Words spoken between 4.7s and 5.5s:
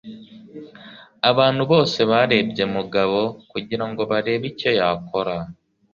yakora.